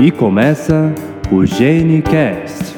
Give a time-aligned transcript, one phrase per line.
[0.00, 0.94] E começa
[1.32, 2.76] o GeneCast.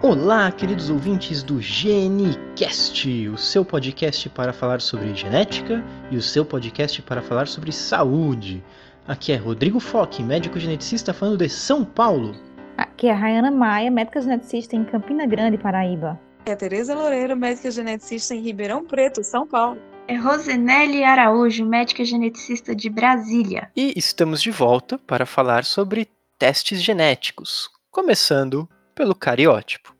[0.00, 6.46] Olá, queridos ouvintes do GeneCast, o seu podcast para falar sobre genética e o seu
[6.46, 8.64] podcast para falar sobre saúde.
[9.06, 12.34] Aqui é Rodrigo Foque, médico geneticista falando de São Paulo.
[12.78, 16.18] Aqui é a Rayana Maia, médica geneticista em Campina Grande, Paraíba.
[16.46, 19.76] É a Tereza Loureiro, médica geneticista em Ribeirão Preto, São Paulo.
[20.08, 23.72] É Rosenelli Araújo, médica geneticista de Brasília.
[23.74, 29.92] E estamos de volta para falar sobre testes genéticos, começando pelo cariótipo.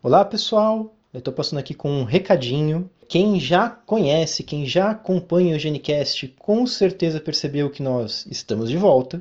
[0.00, 2.88] Olá pessoal, eu estou passando aqui com um recadinho.
[3.08, 8.76] Quem já conhece, quem já acompanha o Genicast, com certeza percebeu que nós estamos de
[8.76, 9.20] volta.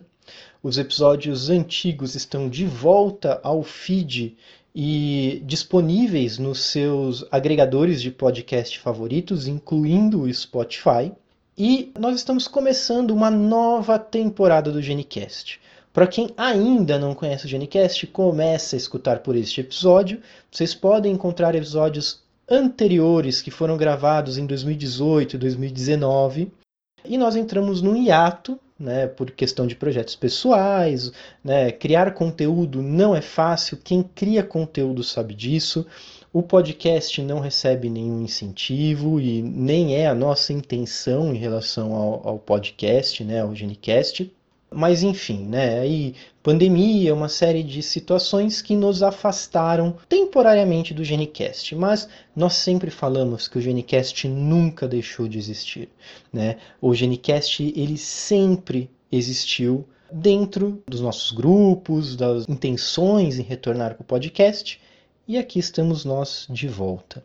[0.62, 4.38] Os episódios antigos estão de volta ao feed
[4.76, 11.14] e disponíveis nos seus agregadores de podcast favoritos, incluindo o Spotify.
[11.58, 15.62] E nós estamos começando uma nova temporada do Genicast.
[15.94, 20.22] Para quem ainda não conhece o Genicast, comece a escutar por este episódio.
[20.52, 26.52] Vocês podem encontrar episódios anteriores que foram gravados em 2018 e 2019.
[27.06, 31.12] E nós entramos no hiato né, por questão de projetos pessoais,
[31.44, 35.86] né, criar conteúdo não é fácil, quem cria conteúdo sabe disso.
[36.34, 42.28] O podcast não recebe nenhum incentivo e nem é a nossa intenção em relação ao,
[42.28, 44.30] ao podcast, né, ao Genicast.
[44.76, 45.80] Mas enfim, né?
[45.80, 52.92] Aí pandemia, uma série de situações que nos afastaram temporariamente do Genicast, mas nós sempre
[52.92, 55.88] falamos que o Genicast nunca deixou de existir,
[56.31, 56.58] né?
[56.81, 64.06] O Genicast ele sempre existiu dentro dos nossos grupos, das intenções em retornar com o
[64.06, 64.80] podcast,
[65.28, 67.24] e aqui estamos nós de volta.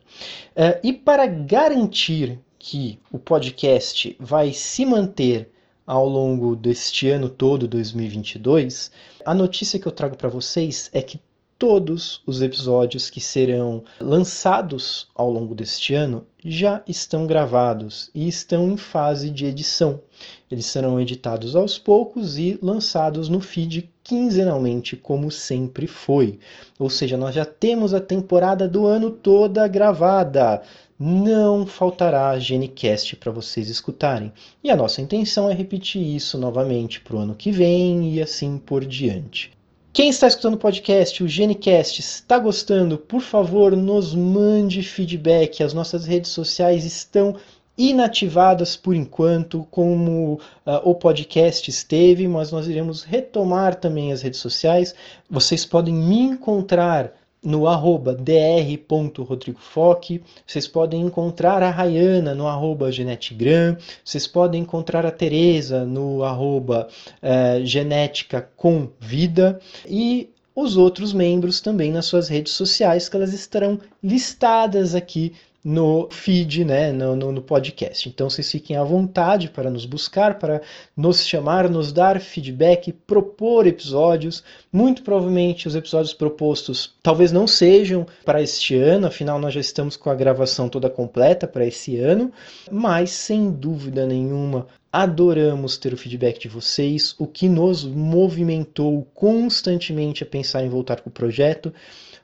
[0.57, 5.51] Uh, e para garantir que o podcast vai se manter
[5.91, 8.93] ao longo deste ano todo, 2022,
[9.27, 11.21] a notícia que eu trago para vocês é que
[11.59, 18.71] todos os episódios que serão lançados ao longo deste ano já estão gravados e estão
[18.71, 20.01] em fase de edição.
[20.49, 26.39] Eles serão editados aos poucos e lançados no feed quinzenalmente, como sempre foi.
[26.79, 30.63] Ou seja, nós já temos a temporada do ano toda gravada
[31.03, 34.31] não faltará Genicast para vocês escutarem.
[34.63, 38.59] E a nossa intenção é repetir isso novamente para o ano que vem e assim
[38.59, 39.51] por diante.
[39.95, 42.99] Quem está escutando o podcast, o Genicast, está gostando?
[42.99, 45.63] Por favor, nos mande feedback.
[45.63, 47.35] As nossas redes sociais estão
[47.79, 50.35] inativadas por enquanto, como
[50.67, 54.95] uh, o podcast esteve, mas nós iremos retomar também as redes sociais.
[55.31, 60.23] Vocês podem me encontrar no arroba dr.rodrigofoque.
[60.47, 63.77] Vocês podem encontrar a Rayana no arroba genetigram.
[64.05, 66.89] Vocês podem encontrar a Tereza no arroba
[67.23, 69.59] eh, genética com vida.
[69.89, 76.09] E os outros membros também nas suas redes sociais, que elas estarão listadas aqui no
[76.11, 78.09] feed, né, no, no, no, podcast.
[78.09, 80.63] Então vocês fiquem à vontade para nos buscar, para
[80.97, 84.43] nos chamar, nos dar feedback, propor episódios.
[84.73, 89.97] Muito provavelmente os episódios propostos talvez não sejam para este ano, afinal nós já estamos
[89.97, 92.33] com a gravação toda completa para esse ano,
[92.71, 100.25] mas sem dúvida nenhuma adoramos ter o feedback de vocês, o que nos movimentou constantemente
[100.25, 101.73] a pensar em voltar com o projeto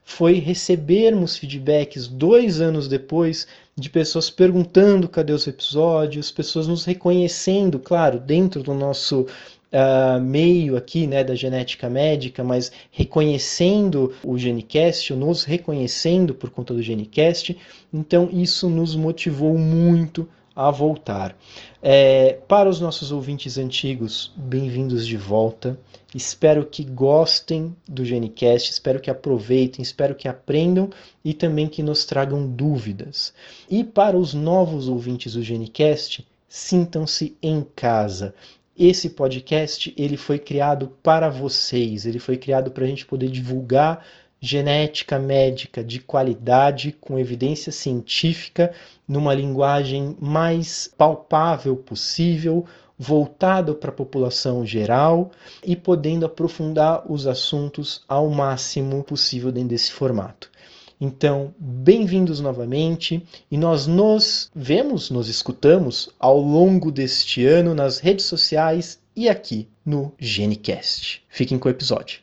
[0.08, 3.44] foi recebermos feedbacks dois anos depois
[3.76, 10.76] de pessoas perguntando cadê os episódios, pessoas nos reconhecendo, claro, dentro do nosso uh, meio
[10.76, 17.58] aqui, né, da genética médica, mas reconhecendo o Genicast, nos reconhecendo por conta do Genicast.
[17.92, 21.36] Então isso nos motivou muito a voltar.
[21.82, 25.76] É, para os nossos ouvintes antigos, bem-vindos de volta.
[26.16, 30.88] Espero que gostem do Genicast, espero que aproveitem, espero que aprendam
[31.22, 33.34] e também que nos tragam dúvidas.
[33.68, 38.34] E para os novos ouvintes do Genicast, sintam-se em casa.
[38.78, 44.02] Esse podcast ele foi criado para vocês, ele foi criado para a gente poder divulgar
[44.40, 48.72] genética médica de qualidade, com evidência científica,
[49.06, 52.64] numa linguagem mais palpável possível,
[52.98, 55.30] voltado para a população geral
[55.64, 60.50] e podendo aprofundar os assuntos ao máximo possível dentro desse formato.
[60.98, 68.24] Então, bem-vindos novamente e nós nos vemos, nos escutamos ao longo deste ano nas redes
[68.24, 71.22] sociais e aqui no Genicast.
[71.28, 72.20] Fiquem com o episódio.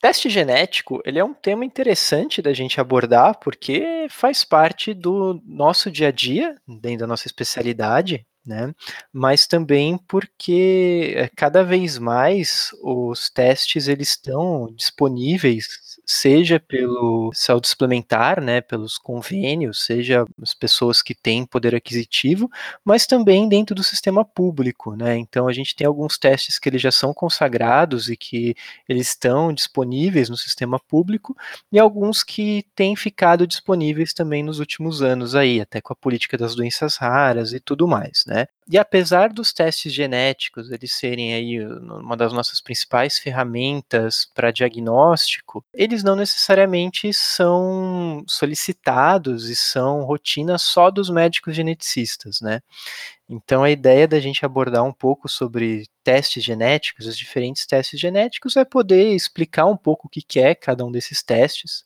[0.00, 5.90] Teste genético, ele é um tema interessante da gente abordar porque faz parte do nosso
[5.90, 8.72] dia a dia, dentro da nossa especialidade, né?
[9.12, 17.68] Mas também porque eh, cada vez mais os testes eles estão disponíveis seja pelo saúde
[17.68, 22.48] suplementar, né, pelos convênios, seja as pessoas que têm poder aquisitivo,
[22.84, 25.16] mas também dentro do sistema público, né?
[25.18, 28.54] Então a gente tem alguns testes que eles já são consagrados e que
[28.88, 31.36] eles estão disponíveis no sistema público
[31.70, 36.38] e alguns que têm ficado disponíveis também nos últimos anos aí, até com a política
[36.38, 38.46] das doenças raras e tudo mais, né?
[38.70, 45.64] E apesar dos testes genéticos eles serem aí uma das nossas principais ferramentas para diagnóstico,
[45.72, 52.60] eles não necessariamente são solicitados e são rotina só dos médicos geneticistas, né?
[53.28, 58.56] Então a ideia da gente abordar um pouco sobre testes genéticos, os diferentes testes genéticos,
[58.56, 61.84] é poder explicar um pouco o que é cada um desses testes,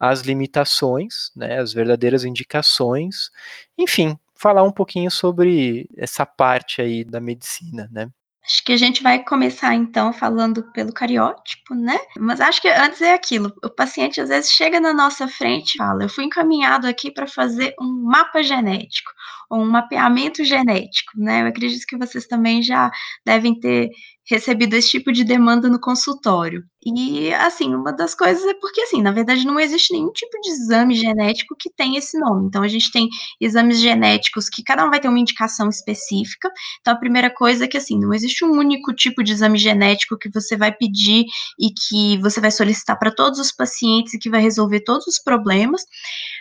[0.00, 3.30] as limitações, né, as verdadeiras indicações,
[3.78, 8.08] enfim, falar um pouquinho sobre essa parte aí da medicina, né?
[8.44, 11.96] Acho que a gente vai começar então falando pelo cariótipo, né?
[12.18, 15.78] Mas acho que antes é aquilo: o paciente às vezes chega na nossa frente e
[15.78, 19.12] fala, eu fui encaminhado aqui para fazer um mapa genético,
[19.52, 21.42] um mapeamento genético, né?
[21.42, 22.90] Eu acredito que vocês também já
[23.24, 23.90] devem ter
[24.28, 26.62] recebido esse tipo de demanda no consultório.
[26.84, 30.50] E, assim, uma das coisas é porque, assim, na verdade não existe nenhum tipo de
[30.50, 32.46] exame genético que tenha esse nome.
[32.46, 33.08] Então, a gente tem
[33.40, 36.50] exames genéticos que cada um vai ter uma indicação específica.
[36.80, 40.18] Então, a primeira coisa é que, assim, não existe um único tipo de exame genético
[40.18, 41.24] que você vai pedir
[41.58, 45.18] e que você vai solicitar para todos os pacientes e que vai resolver todos os
[45.20, 45.82] problemas.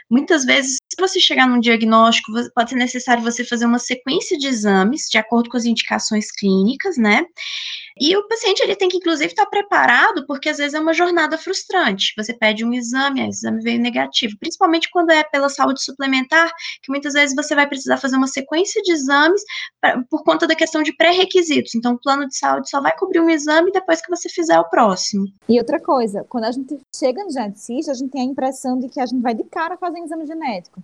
[0.10, 4.48] Muitas vezes, se você chegar num diagnóstico, pode ser necessário você fazer uma sequência de
[4.48, 7.26] exames de acordo com as indicações clínicas, né?
[8.00, 11.38] E o paciente ele tem que, inclusive, estar preparado, porque às vezes é uma jornada
[11.38, 12.14] frustrante.
[12.18, 16.52] Você pede um exame, o exame veio negativo, principalmente quando é pela saúde suplementar,
[16.82, 19.42] que muitas vezes você vai precisar fazer uma sequência de exames
[19.80, 21.76] pra, por conta da questão de pré-requisitos.
[21.76, 24.70] Então, o plano de saúde só vai cobrir um exame depois que você fizer o
[24.70, 25.26] próximo.
[25.48, 28.88] E outra coisa, quando a gente chega no geneticista, a gente tem a impressão de
[28.90, 30.82] que a gente vai de cara fazer um exame genético.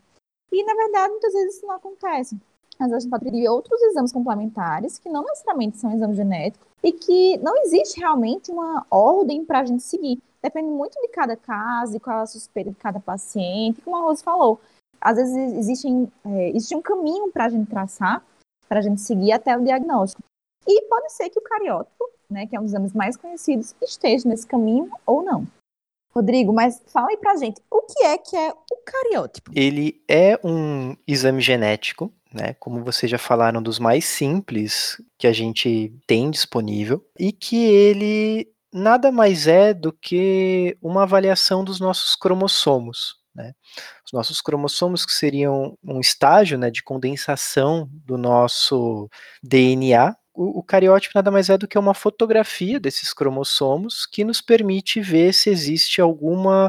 [0.52, 2.38] E, na verdade, muitas vezes isso não acontece.
[2.80, 7.38] Às vezes pode pedir outros exames complementares, que não necessariamente são exames genéticos, e que
[7.38, 10.22] não existe realmente uma ordem para a gente seguir.
[10.42, 14.02] Depende muito de cada caso e qual é a suspeita de cada paciente, como a
[14.02, 14.60] Rose falou.
[15.02, 18.24] Às vezes existem, é, existe um caminho para a gente traçar,
[18.70, 20.22] para a gente seguir até o diagnóstico.
[20.68, 24.28] E pode ser que o cariótipo, né, que é um dos exames mais conhecidos, esteja
[24.28, 25.48] nesse caminho ou não.
[26.18, 29.52] Rodrigo, mas fala aí pra gente, o que é que é o cariótipo?
[29.56, 32.54] Ele é um exame genético né?
[32.60, 38.48] Como vocês já falaram, dos mais simples que a gente tem disponível e que ele
[38.74, 43.16] nada mais é do que uma avaliação dos nossos cromossomos.
[43.34, 43.54] Né?
[44.06, 49.10] Os nossos cromossomos que seriam um estágio né, de condensação do nosso
[49.44, 50.16] DNA.
[50.40, 55.34] O, cariótipo nada mais é do que uma fotografia desses cromossomos que nos permite ver
[55.34, 56.68] se existe alguma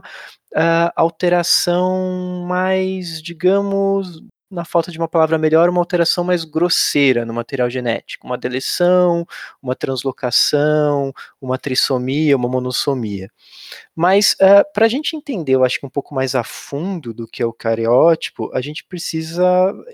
[0.54, 7.34] uh, alteração mais, digamos, na falta de uma palavra melhor, uma alteração mais grosseira no
[7.34, 9.26] material genético, uma deleção,
[9.62, 13.30] uma translocação, uma trissomia, uma monossomia.
[13.94, 17.26] Mas uh, para a gente entender, eu acho que um pouco mais a fundo do
[17.26, 19.44] que é o cariótipo, a gente precisa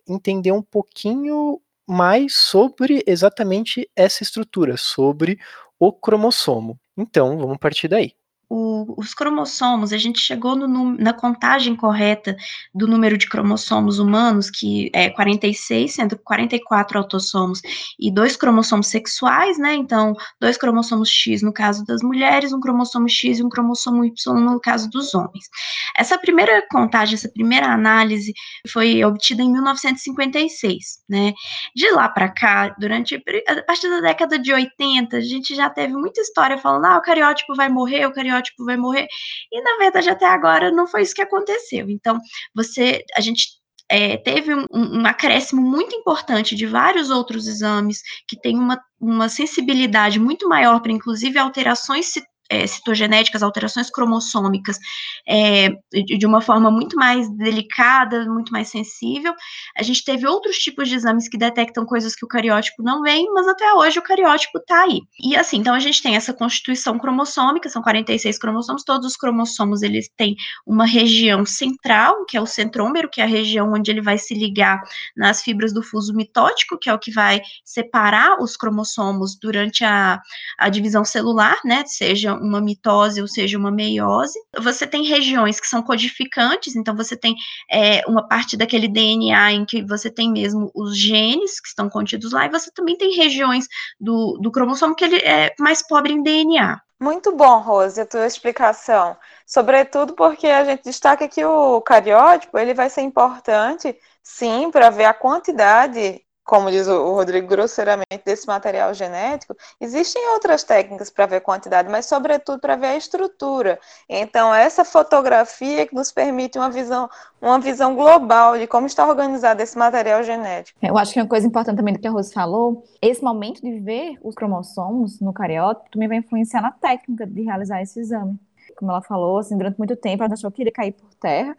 [0.07, 5.39] entender um pouquinho mais sobre exatamente essa estrutura, sobre
[5.79, 6.79] o cromossomo.
[6.97, 8.13] Então, vamos partir daí
[8.49, 12.37] o, os cromossomos, a gente chegou no, na contagem correta
[12.75, 17.61] do número de cromossomos humanos, que é 46, sendo 44 autossomos
[17.99, 19.75] e dois cromossomos sexuais, né?
[19.75, 24.35] Então, dois cromossomos X no caso das mulheres, um cromossomo X e um cromossomo Y
[24.41, 25.49] no caso dos homens.
[25.97, 28.33] Essa primeira contagem, essa primeira análise
[28.69, 31.33] foi obtida em 1956, né?
[31.75, 35.95] De lá para cá, durante a partir da década de 80, a gente já teve
[35.95, 39.07] muita história falando: ah, o cariótipo vai morrer, o cariótipo estereótipo vai morrer.
[39.53, 41.89] E na verdade, até agora não foi isso que aconteceu.
[41.89, 42.19] Então,
[42.55, 43.47] você, a gente
[43.89, 49.29] é, teve um, um, acréscimo muito importante de vários outros exames que têm uma, uma
[49.29, 52.07] sensibilidade muito maior para, inclusive, alterações
[52.51, 54.79] é, citogenéticas, alterações cromossômicas,
[55.27, 59.35] é, de uma forma muito mais delicada, muito mais sensível.
[59.77, 63.33] A gente teve outros tipos de exames que detectam coisas que o cariótipo não vem,
[63.33, 65.01] mas até hoje o cariótipo está aí.
[65.21, 69.83] E assim, então a gente tem essa constituição cromossômica, são 46 cromossomos, todos os cromossomos
[69.83, 70.37] eles têm
[70.67, 74.35] uma região central, que é o centrômero, que é a região onde ele vai se
[74.35, 74.81] ligar
[75.17, 80.21] nas fibras do fuso mitótico, que é o que vai separar os cromossomos durante a,
[80.59, 84.39] a divisão celular, né, seja uma mitose ou seja uma meiose.
[84.61, 87.35] Você tem regiões que são codificantes, então você tem
[87.71, 92.33] é, uma parte daquele DNA em que você tem mesmo os genes que estão contidos
[92.33, 93.67] lá, e você também tem regiões
[93.99, 96.81] do, do cromossomo que ele é mais pobre em DNA.
[97.01, 99.17] Muito bom, Rose, a tua explicação.
[99.47, 105.05] Sobretudo porque a gente destaca que o cariótipo ele vai ser importante, sim, para ver
[105.05, 111.41] a quantidade como diz o Rodrigo grosseiramente, desse material genético, existem outras técnicas para ver
[111.41, 113.81] quantidade, mas sobretudo para ver a estrutura.
[114.09, 117.09] Então, essa fotografia que nos permite uma visão,
[117.41, 120.79] uma visão global de como está organizado esse material genético.
[120.83, 123.81] Eu acho que uma coisa importante também do que a Rose falou, esse momento de
[123.81, 128.39] ver os cromossomos no cariótipo também vai influenciar na técnica de realizar esse exame.
[128.77, 131.57] Como ela falou, assim, durante muito tempo ela achou que iria cair por terra,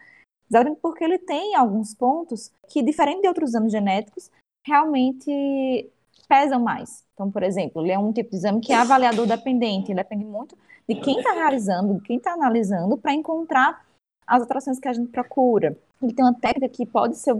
[0.47, 4.29] exatamente porque ele tem alguns pontos que, diferente de outros exames genéticos,
[4.65, 5.89] realmente
[6.27, 7.03] pesam mais.
[7.13, 10.25] Então, por exemplo, ele é um tipo de exame que é avaliador dependente, ele depende
[10.25, 10.57] muito
[10.87, 13.85] de quem está realizando, de quem está analisando, para encontrar
[14.27, 15.77] as alterações que a gente procura.
[16.01, 17.35] Ele tem uma técnica que pode ser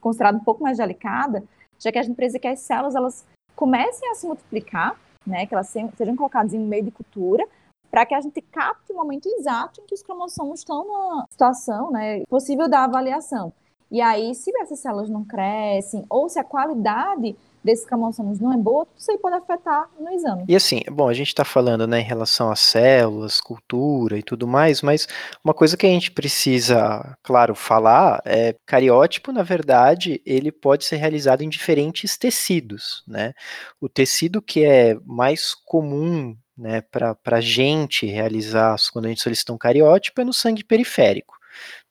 [0.00, 1.42] considerada um pouco mais delicada,
[1.78, 5.54] já que a gente precisa que as células elas comecem a se multiplicar, né, que
[5.54, 7.46] elas sejam colocadas em meio de cultura,
[7.90, 11.90] para que a gente capte o momento exato em que os cromossomos estão na situação
[11.90, 13.52] né, possível da avaliação.
[13.90, 18.56] E aí, se essas células não crescem, ou se a qualidade desses cromossomos não é
[18.56, 20.44] boa, isso aí pode afetar no exame.
[20.48, 24.46] E assim, bom, a gente está falando né, em relação às células, cultura e tudo
[24.46, 25.08] mais, mas
[25.44, 30.96] uma coisa que a gente precisa, claro, falar é cariótipo, na verdade, ele pode ser
[30.96, 33.32] realizado em diferentes tecidos, né?
[33.80, 39.52] O tecido que é mais comum né, para a gente realizar quando a gente solicita
[39.52, 41.37] um cariótipo é no sangue periférico.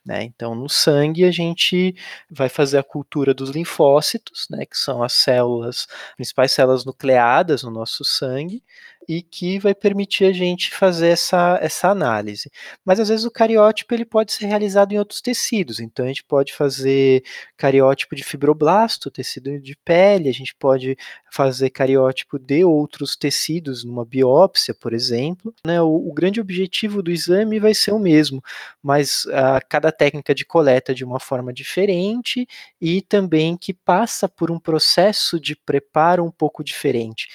[0.08, 0.24] Né?
[0.24, 1.94] Então, no sangue, a gente
[2.32, 5.86] vai fazer a cultura dos linfócitos, né, que são as células,
[6.16, 8.64] principais células nucleadas no nosso sangue,
[9.08, 12.52] e que vai permitir a gente fazer essa, essa análise.
[12.84, 16.24] Mas às vezes o cariótipo ele pode ser realizado em outros tecidos, então a gente
[16.24, 17.24] pode fazer
[17.56, 20.98] cariótipo de fibroblasto, tecido de pele, a gente pode
[21.32, 25.54] fazer cariótipo de outros tecidos numa biópsia, por exemplo.
[25.66, 25.82] Né?
[25.82, 28.42] O, o grande objetivo do exame vai ser o mesmo,
[28.84, 32.48] mas a, cada técnica de coleta de uma forma diferente
[32.82, 37.28] e também que passa por um processo de preparo um pouco diferente.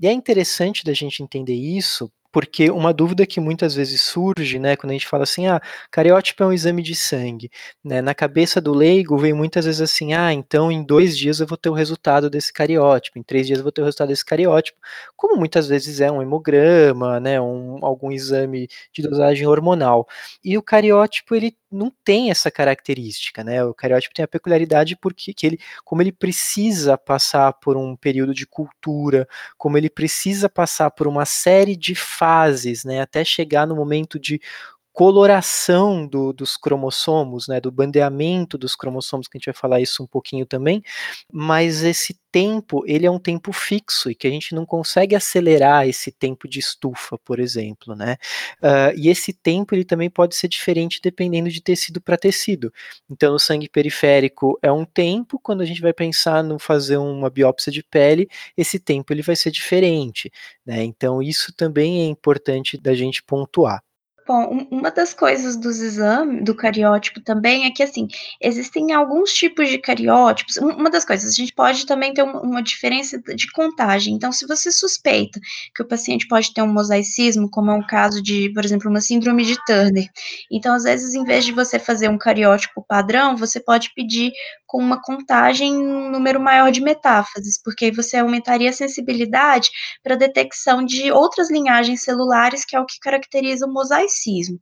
[0.00, 4.76] E é interessante da gente entender isso, porque uma dúvida que muitas vezes surge, né,
[4.76, 7.50] quando a gente fala assim, ah, cariótipo é um exame de sangue,
[7.82, 11.46] né, na cabeça do leigo vem muitas vezes assim, ah, então em dois dias eu
[11.48, 14.24] vou ter o resultado desse cariótipo, em três dias eu vou ter o resultado desse
[14.24, 14.78] cariótipo,
[15.16, 20.06] como muitas vezes é um hemograma, né, um, algum exame de dosagem hormonal.
[20.44, 25.34] E o cariótipo, ele não tem essa característica, né, o cariótipo tem a peculiaridade porque
[25.34, 30.90] que ele, como ele precisa passar por um período de cultura, como ele precisa passar
[30.90, 34.40] por uma série de fases, né, até chegar no momento de
[34.98, 40.02] coloração do, dos cromossomos, né, do bandeamento dos cromossomos, que a gente vai falar isso
[40.02, 40.82] um pouquinho também,
[41.32, 45.88] mas esse tempo, ele é um tempo fixo e que a gente não consegue acelerar
[45.88, 48.16] esse tempo de estufa, por exemplo, né,
[48.60, 52.72] uh, e esse tempo ele também pode ser diferente dependendo de tecido para tecido,
[53.08, 57.30] então o sangue periférico é um tempo, quando a gente vai pensar no fazer uma
[57.30, 60.28] biópsia de pele, esse tempo ele vai ser diferente,
[60.66, 63.80] né, então isso também é importante da gente pontuar.
[64.28, 68.06] Bom, uma das coisas dos exames, do cariótipo também, é que, assim,
[68.38, 70.58] existem alguns tipos de cariótipos.
[70.58, 74.12] Uma das coisas, a gente pode também ter uma, diferença de contagem.
[74.12, 75.40] Então, se você suspeita
[75.74, 79.00] que o paciente pode ter um mosaicismo, como é o caso de, por exemplo, uma
[79.00, 80.06] síndrome de Turner,
[80.52, 84.30] então, às vezes, em vez de você fazer um cariótipo padrão, você pode pedir
[84.66, 89.70] com uma contagem um número maior de metáfases, porque aí você aumentaria a sensibilidade
[90.02, 94.60] para detecção de outras linhagens celulares, que é o que caracteriza o mosaicismo racismo.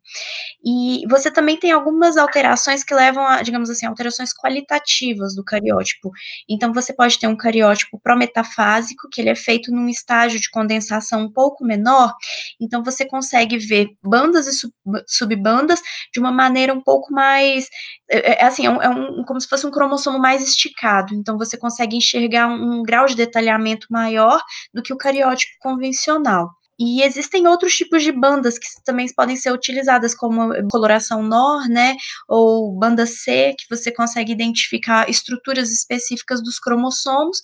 [0.65, 6.11] E você também tem algumas alterações que levam a, digamos assim, alterações qualitativas do cariótipo.
[6.49, 11.23] Então, você pode ter um cariótipo prometafásico, que ele é feito num estágio de condensação
[11.23, 12.13] um pouco menor,
[12.61, 14.73] então você consegue ver bandas e sub,
[15.07, 15.81] subbandas
[16.13, 17.69] de uma maneira um pouco mais,
[18.11, 21.39] é, é assim, é, um, é um, como se fosse um cromossomo mais esticado, então
[21.39, 24.41] você consegue enxergar um, um grau de detalhamento maior
[24.73, 26.51] do que o cariótipo convencional.
[26.79, 31.97] E existem outros tipos de bandas que também podem ser utilizadas, como coloração NOR, né,
[32.29, 37.41] ou banda C, que você consegue identificar estruturas específicas dos cromossomos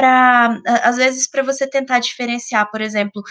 [0.00, 3.22] para, às vezes, para você tentar diferenciar, por exemplo,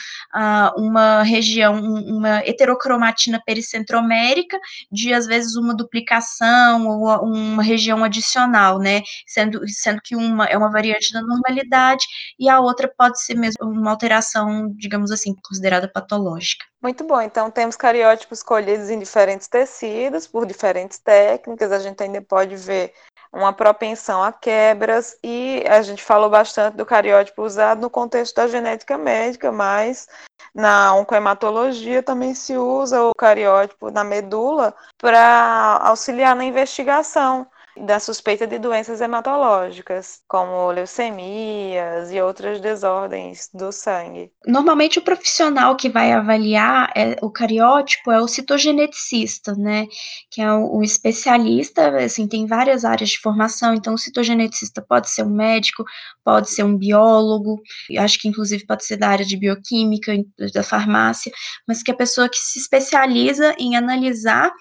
[0.77, 4.59] uma região, uma heterocromatina pericentromérica,
[4.91, 9.01] de, às vezes, uma duplicação ou uma região adicional, né?
[9.25, 12.05] Sendo, sendo que uma é uma variante da normalidade
[12.37, 16.65] e a outra pode ser mesmo uma alteração, digamos assim, considerada patológica.
[16.81, 17.19] Muito bom.
[17.19, 21.71] Então, temos cariótipos colhidos em diferentes tecidos, por diferentes técnicas.
[21.71, 22.93] A gente ainda pode ver
[23.31, 28.47] uma propensão a quebras, e a gente falou bastante do cariótipo usado no contexto da
[28.47, 30.07] genética médica, mas
[30.53, 37.47] na oncohematologia também se usa o cariótipo na medula para auxiliar na investigação
[37.85, 44.31] da suspeita de doenças hematológicas, como leucemias e outras desordens do sangue.
[44.45, 49.87] Normalmente o profissional que vai avaliar é, o cariótipo é o citogeneticista, né,
[50.29, 55.23] que é um, especialista, assim, tem várias áreas de formação, então o citogeneticista pode ser
[55.23, 55.83] um médico,
[56.23, 57.61] pode ser um biólogo,
[57.97, 60.13] acho que inclusive pode ser da área de bioquímica,
[60.53, 61.31] da farmácia,
[61.67, 64.51] mas que é a pessoa que se especializa em analisar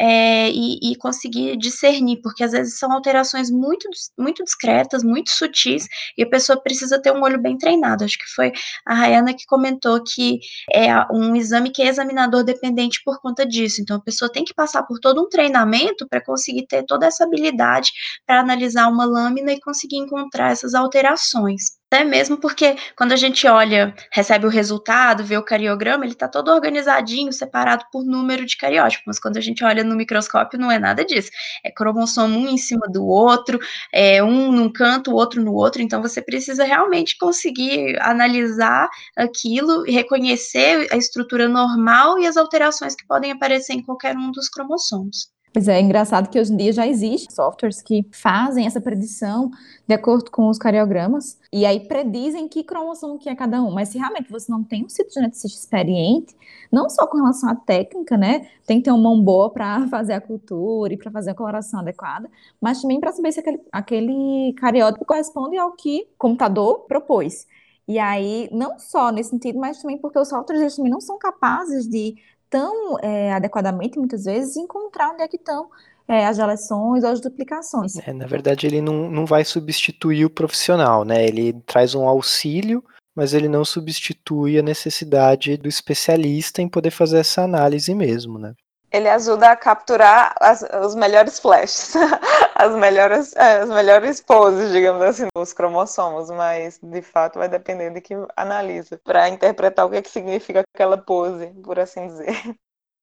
[0.00, 5.86] é, e, e, conseguir discernir, porque às vezes são alterações muito, muito discretas, muito sutis,
[6.16, 8.04] e a pessoa precisa ter um olho bem treinado.
[8.04, 8.52] Acho que foi
[8.86, 10.40] a Rayana que comentou que
[10.72, 13.80] é um exame que é examinador dependente por conta disso.
[13.82, 17.24] Então a pessoa tem que passar por todo um treinamento para conseguir ter toda essa
[17.24, 17.90] habilidade
[18.26, 21.81] para analisar uma lâmina e conseguir encontrar essas alterações.
[21.92, 26.26] Até mesmo porque quando a gente olha, recebe o resultado, vê o cariograma, ele está
[26.26, 29.04] todo organizadinho, separado por número de cariótipos.
[29.06, 31.30] Mas quando a gente olha no microscópio, não é nada disso.
[31.62, 33.58] É cromossomo um em cima do outro,
[33.92, 35.82] é um num canto, o outro no outro.
[35.82, 42.94] Então você precisa realmente conseguir analisar aquilo e reconhecer a estrutura normal e as alterações
[42.94, 45.30] que podem aparecer em qualquer um dos cromossomos.
[45.52, 49.50] Pois é, é engraçado que hoje em dia já existem softwares que fazem essa predição
[49.86, 53.70] de acordo com os cariogramas, e aí predizem que cromossomo que é cada um.
[53.70, 56.34] Mas se realmente você não tem um citogeneticista experiente,
[56.70, 58.48] não só com relação à técnica, né?
[58.66, 61.80] Tem que ter uma mão boa para fazer a cultura e para fazer a coloração
[61.80, 67.46] adequada, mas também para saber se aquele, aquele cariótipo corresponde ao que o computador propôs.
[67.86, 71.86] E aí, não só nesse sentido, mas também porque os softwares também não são capazes
[71.88, 72.14] de
[72.52, 75.70] tão é, adequadamente, muitas vezes, encontrar onde é que estão
[76.06, 77.96] é, as deleções ou as duplicações.
[78.06, 81.26] É, na verdade, ele não, não vai substituir o profissional, né?
[81.26, 82.84] Ele traz um auxílio,
[83.16, 88.52] mas ele não substitui a necessidade do especialista em poder fazer essa análise mesmo, né?
[88.92, 91.94] Ele ajuda a capturar as, os melhores flashes,
[92.54, 97.90] as melhores, é, as melhores poses, digamos assim, dos cromossomos, mas de fato vai depender
[97.90, 102.26] de que analisa para interpretar o que, é que significa aquela pose, por assim dizer.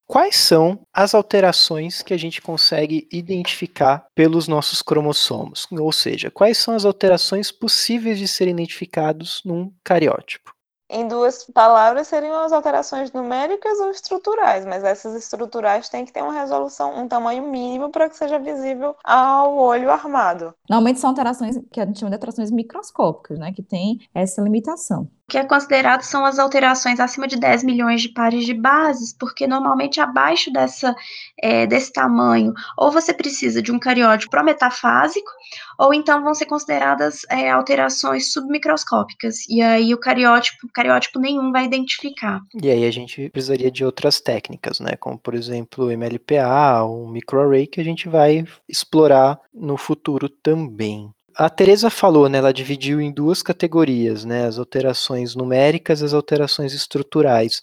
[0.07, 5.67] Quais são as alterações que a gente consegue identificar pelos nossos cromossomos?
[5.71, 10.51] Ou seja, quais são as alterações possíveis de serem identificados num cariótipo?
[10.89, 16.23] Em duas palavras, seriam as alterações numéricas ou estruturais, mas essas estruturais têm que ter
[16.23, 20.53] uma resolução, um tamanho mínimo para que seja visível ao olho armado.
[20.67, 25.07] Normalmente são alterações que a gente chama de alterações microscópicas, né, que tem essa limitação.
[25.29, 29.13] O que é considerado são as alterações acima de 10 milhões de pares de bases,
[29.13, 30.95] porque normalmente abaixo dessa,
[31.39, 35.29] é, desse tamanho, ou você precisa de um cariótipo prometafásico,
[35.77, 41.65] ou então vão ser consideradas é, alterações submicroscópicas, e aí o cariótipo, cariótipo nenhum vai
[41.65, 42.41] identificar.
[42.59, 47.07] E aí a gente precisaria de outras técnicas, né, como por exemplo o MLPA, um
[47.07, 51.13] microarray, que a gente vai explorar no futuro também.
[51.35, 56.13] A Teresa falou, né, ela dividiu em duas categorias, né, as alterações numéricas e as
[56.13, 57.61] alterações estruturais.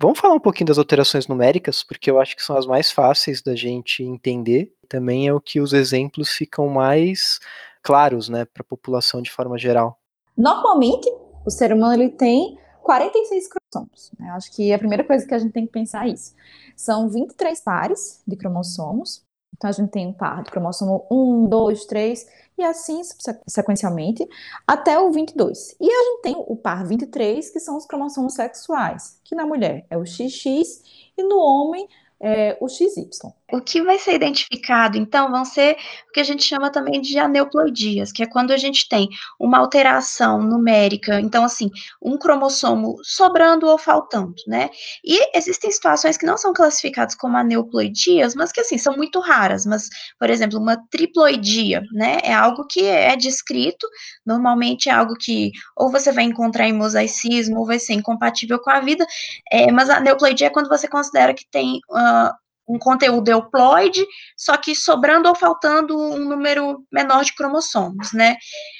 [0.00, 3.42] Vamos falar um pouquinho das alterações numéricas, porque eu acho que são as mais fáceis
[3.42, 4.72] da gente entender.
[4.88, 7.40] Também é o que os exemplos ficam mais
[7.82, 9.98] claros, né, para a população de forma geral.
[10.36, 11.10] Normalmente,
[11.44, 14.12] o ser humano ele tem 46 cromossomos.
[14.18, 14.30] Né?
[14.30, 16.34] Acho que a primeira coisa que a gente tem que pensar é isso.
[16.76, 19.22] São 23 pares de cromossomos.
[19.58, 23.02] Então, a gente tem um par do cromossomo 1, 2, 3 e assim
[23.46, 24.26] sequencialmente
[24.66, 25.76] até o 22.
[25.80, 29.84] E a gente tem o par 23, que são os cromossomos sexuais, que na mulher
[29.90, 30.82] é o XX
[31.16, 31.88] e no homem
[32.20, 33.08] é o XY.
[33.50, 35.74] O que vai ser identificado, então, vão ser
[36.08, 39.08] o que a gente chama também de aneuploidias, que é quando a gente tem
[39.40, 41.70] uma alteração numérica, então, assim,
[42.02, 44.68] um cromossomo sobrando ou faltando, né?
[45.02, 49.64] E existem situações que não são classificadas como aneuploidias, mas que, assim, são muito raras,
[49.64, 52.18] mas, por exemplo, uma triploidia, né?
[52.22, 53.88] É algo que é descrito,
[54.26, 58.70] normalmente é algo que ou você vai encontrar em mosaicismo, ou vai ser incompatível com
[58.70, 59.06] a vida,
[59.50, 64.04] é, mas a aneuploidia é quando você considera que tem uh, um conteúdo euploide,
[64.36, 68.36] só que sobrando ou faltando um número menor de cromossomos, né?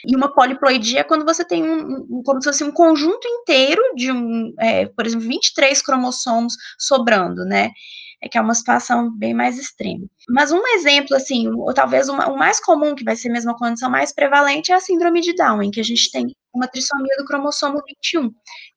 [0.07, 3.83] E uma poliploidia é quando você tem um, um como se fosse um conjunto inteiro
[3.95, 7.71] de um, é, por exemplo, 23 cromossomos sobrando, né?
[8.21, 10.05] É que é uma situação bem mais extrema.
[10.29, 13.89] Mas um exemplo, assim, ou talvez o mais comum, que vai ser mesmo a condição
[13.89, 17.25] mais prevalente, é a síndrome de Down, em que a gente tem uma trissomia do
[17.25, 18.31] cromossomo 21.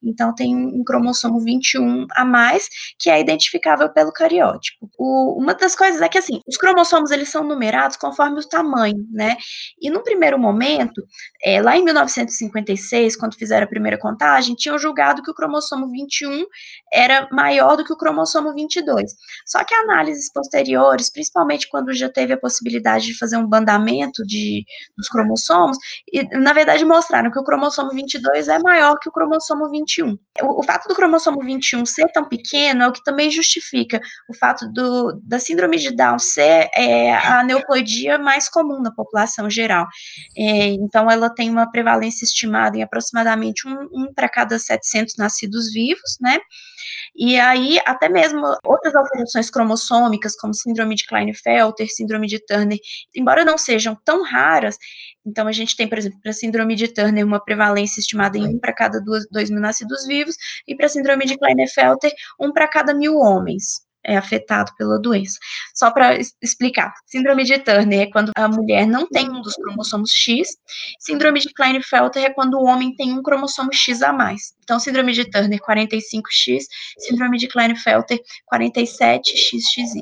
[0.04, 4.90] Então, tem um cromossomo 21 a mais, que é identificável pelo cariótipo.
[4.98, 9.06] O, uma das coisas é que, assim, os cromossomos, eles são numerados conforme o tamanho,
[9.12, 9.36] né?
[9.80, 11.04] E no primeiro momento,
[11.44, 16.46] é, lá em 1956, quando fizeram a primeira contagem, tinham julgado que o cromossomo 21
[16.94, 19.12] era maior do que o cromossomo 22.
[19.46, 24.64] Só que análises posteriores, principalmente quando já teve a possibilidade de fazer um bandamento de,
[24.98, 25.78] dos cromossomos,
[26.12, 30.18] e, na verdade mostraram que o cromossomo cromossomo 22 é maior que o cromossomo 21.
[30.42, 34.34] O, o, fato do cromossomo 21 ser tão pequeno é o que também justifica o
[34.36, 39.88] fato do, da síndrome de Down ser é, a aneuploidia mais comum na população geral.
[40.38, 45.72] É, então, ela tem uma prevalência estimada em aproximadamente um, um para cada 700 nascidos
[45.72, 46.40] vivos, né?
[47.16, 52.80] E aí, até mesmo outras alterações cromossômicas, como síndrome de Klinefelter, síndrome de Turner,
[53.14, 54.78] embora não sejam tão raras,
[55.26, 58.48] então a gente tem, por exemplo, para a síndrome de Turner, uma prevalência estimada em
[58.48, 60.36] um para cada duas, dois mil nascidos vivos,
[60.68, 65.38] e para a síndrome de Klinefelter, um para cada mil homens é afetado pela doença.
[65.76, 70.12] Só para explicar, síndrome de Turner é quando a mulher não tem um dos cromossomos
[70.12, 70.50] X,
[71.00, 74.54] síndrome de Klinefelter é quando o homem tem um cromossomo X a mais.
[74.64, 76.64] Então, síndrome de Turner 45X,
[76.98, 78.20] síndrome de Klinefelter
[78.52, 80.02] 47XXY.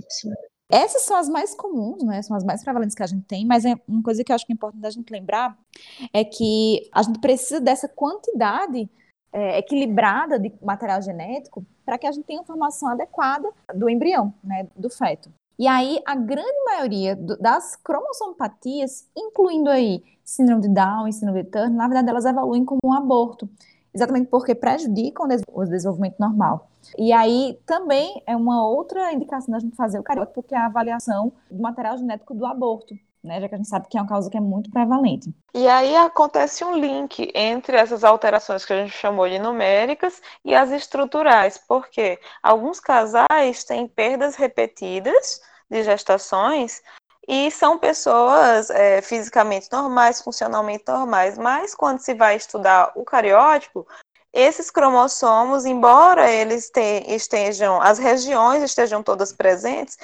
[0.70, 2.22] Essas são as mais comuns, né?
[2.22, 4.46] São as mais prevalentes que a gente tem, mas é uma coisa que eu acho
[4.46, 5.58] que é importante a gente lembrar
[6.14, 8.88] é que a gente precisa dessa quantidade
[9.34, 14.68] é, equilibrada de material genético para que a gente tenha informação adequada do embrião, né,
[14.76, 15.32] do feto.
[15.58, 21.44] E aí, a grande maioria do, das cromossomopatias, incluindo aí síndrome de Down e síndrome
[21.44, 23.50] de Turner, na verdade, elas evoluem como um aborto,
[23.94, 26.70] exatamente porque prejudicam o desenvolvimento normal.
[26.98, 30.66] E aí, também é uma outra indicação da gente fazer o cariota, porque é a
[30.66, 33.42] avaliação do material genético do aborto né?
[33.42, 35.34] Já que a gente sabe que é uma causa que é muito prevalente.
[35.54, 40.56] E aí acontece um link entre essas alterações que a gente chamou de numéricas e
[40.56, 46.82] as estruturais, porque alguns casais têm perdas repetidas de gestações
[47.30, 53.88] e são pessoas é, fisicamente normais, funcionalmente normais, mas quando se vai estudar o cariótipo,
[54.34, 59.96] esses cromossomos, embora eles te, estejam, as regiões estejam todas presentes,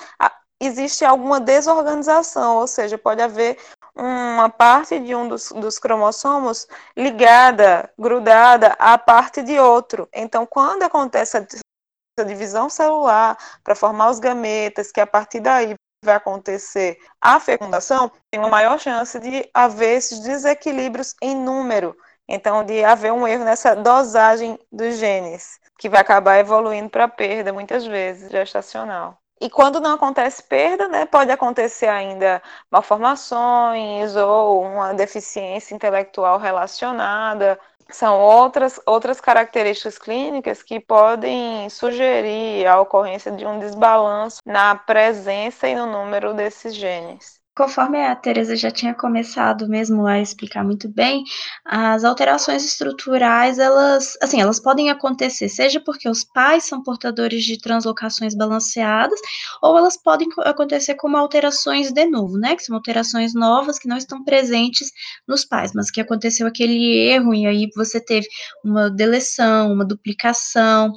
[0.62, 3.58] existe alguma desorganização, ou seja, pode haver
[3.96, 10.08] uma parte de um dos, dos cromossomos ligada, grudada à parte de outro.
[10.14, 16.16] Então, quando acontece a divisão celular para formar os gametas, que a partir daí vai
[16.16, 21.96] acontecer a fecundação, tem uma maior chance de haver esses desequilíbrios em número.
[22.28, 27.54] Então, de haver um erro nessa dosagem dos genes, que vai acabar evoluindo para perda,
[27.54, 29.18] muitas vezes, gestacional.
[29.40, 32.42] E quando não acontece perda, né, pode acontecer ainda
[32.72, 37.60] malformações ou uma deficiência intelectual relacionada.
[37.90, 45.68] São outras, outras características clínicas que podem sugerir a ocorrência de um desbalanço na presença
[45.68, 47.45] e no número desses genes.
[47.56, 51.24] Conforme a Teresa já tinha começado mesmo a explicar muito bem,
[51.64, 57.58] as alterações estruturais, elas, assim, elas podem acontecer, seja porque os pais são portadores de
[57.58, 59.18] translocações balanceadas,
[59.62, 63.96] ou elas podem acontecer como alterações de novo, né, que são alterações novas que não
[63.96, 64.92] estão presentes
[65.26, 68.28] nos pais, mas que aconteceu aquele erro e aí você teve
[68.66, 70.92] uma deleção, uma duplicação,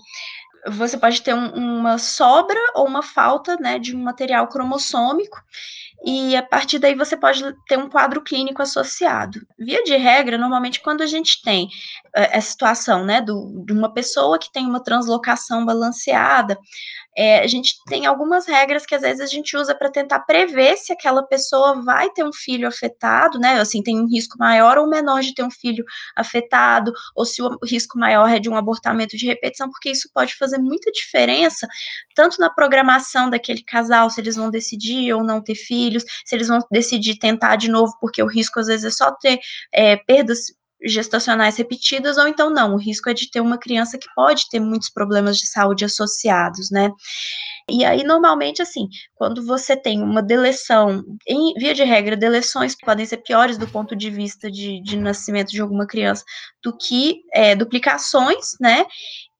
[0.70, 5.38] você pode ter um, uma sobra ou uma falta, né, de um material cromossômico,
[6.04, 9.40] e a partir daí você pode ter um quadro clínico associado.
[9.58, 13.92] Via de regra, normalmente quando a gente tem uh, essa situação, né, do, de uma
[13.92, 16.56] pessoa que tem uma translocação balanceada,
[17.18, 20.76] é, a gente tem algumas regras que às vezes a gente usa para tentar prever
[20.76, 23.60] se aquela pessoa vai ter um filho afetado, né?
[23.60, 27.58] Assim, tem um risco maior ou menor de ter um filho afetado, ou se o
[27.64, 31.66] risco maior é de um abortamento de repetição, porque isso pode fazer muita diferença,
[32.14, 36.46] tanto na programação daquele casal, se eles vão decidir ou não ter filhos, se eles
[36.46, 39.40] vão decidir tentar de novo, porque o risco às vezes é só ter
[39.74, 40.52] é, perdas
[40.84, 44.60] gestacionais repetidas, ou então não, o risco é de ter uma criança que pode ter
[44.60, 46.90] muitos problemas de saúde associados, né?
[47.70, 53.04] E aí, normalmente, assim, quando você tem uma deleção, em via de regra, deleções podem
[53.04, 56.24] ser piores do ponto de vista de, de nascimento de alguma criança
[56.62, 58.86] do que é, duplicações, né?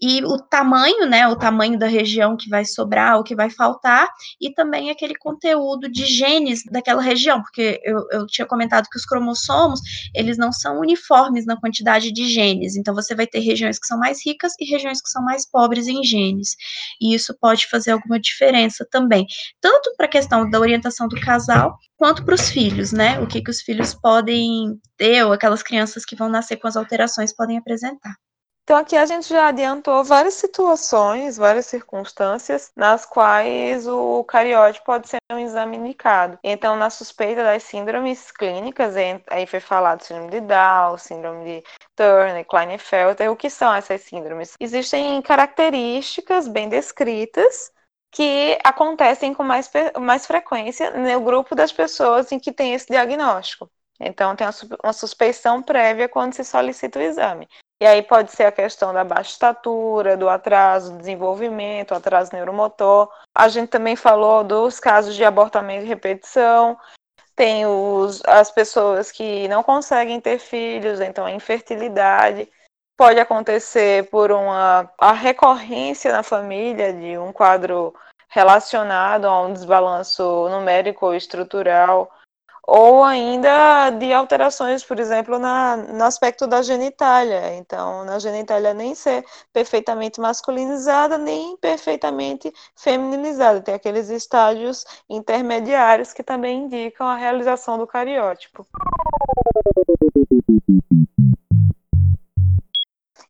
[0.01, 4.09] E o tamanho, né, o tamanho da região que vai sobrar, o que vai faltar,
[4.41, 9.05] e também aquele conteúdo de genes daquela região, porque eu, eu tinha comentado que os
[9.05, 9.81] cromossomos,
[10.15, 13.99] eles não são uniformes na quantidade de genes, então você vai ter regiões que são
[13.99, 16.55] mais ricas e regiões que são mais pobres em genes,
[17.01, 19.27] e isso pode fazer alguma diferença também,
[19.61, 23.43] tanto para a questão da orientação do casal, quanto para os filhos, né, o que
[23.43, 27.59] que os filhos podem ter, ou aquelas crianças que vão nascer com as alterações podem
[27.59, 28.15] apresentar.
[28.69, 35.09] Então, aqui a gente já adiantou várias situações, várias circunstâncias nas quais o cariótipo pode
[35.09, 36.39] ser um exame indicado.
[36.45, 38.95] Então, na suspeita das síndromes clínicas,
[39.31, 41.65] aí foi falado síndrome de Down, síndrome de
[41.97, 44.53] Turner, Klinefelter, o que são essas síndromes?
[44.61, 47.73] Existem características bem descritas
[48.13, 53.71] que acontecem com mais, mais frequência no grupo das pessoas em que tem esse diagnóstico.
[53.99, 54.47] Então, tem
[54.85, 57.49] uma suspeição prévia quando se solicita o exame.
[57.81, 63.09] E aí pode ser a questão da baixa estatura, do atraso do desenvolvimento, atraso neuromotor.
[63.33, 66.77] A gente também falou dos casos de abortamento e repetição.
[67.37, 72.51] Tem os, as pessoas que não conseguem ter filhos, então a infertilidade.
[72.97, 77.95] Pode acontecer por uma a recorrência na família de um quadro
[78.29, 82.11] relacionado a um desbalanço numérico ou estrutural
[82.71, 87.55] ou ainda de alterações, por exemplo, na, no aspecto da genitália.
[87.55, 93.63] Então, na genitália nem ser perfeitamente masculinizada, nem perfeitamente feminilizada.
[93.63, 98.67] Tem aqueles estágios intermediários que também indicam a realização do cariótipo.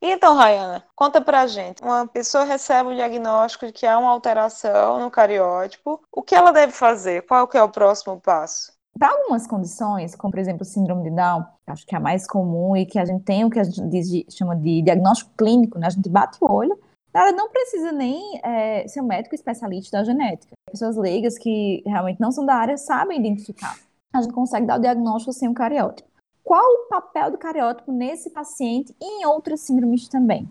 [0.03, 1.81] Então, Rayana, conta pra gente.
[1.81, 6.03] Uma pessoa recebe o diagnóstico de que há uma alteração no cariótipo.
[6.11, 7.23] O que ela deve fazer?
[7.23, 8.78] Qual que é o próximo passo?
[8.99, 12.77] Para algumas condições, como por exemplo síndrome de Down, acho que é a mais comum
[12.77, 15.87] e que a gente tem o que a gente diz chama de diagnóstico clínico, né?
[15.87, 16.79] A gente bate o olho,
[17.13, 20.53] ela não precisa nem é, ser um médico especialista da genética.
[20.71, 23.79] Pessoas leigas que realmente não são da área sabem identificar.
[24.15, 26.09] A gente consegue dar o diagnóstico sem o cariótipo.
[26.43, 30.51] Qual o papel do cariótipo nesse paciente e em outras síndromes também?